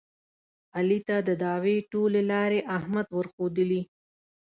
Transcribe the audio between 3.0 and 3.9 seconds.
ورښودلې.